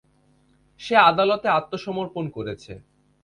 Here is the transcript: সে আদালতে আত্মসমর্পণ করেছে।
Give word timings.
সে 0.81 0.95
আদালতে 1.09 1.47
আত্মসমর্পণ 1.49 2.25
করেছে। 2.29 2.73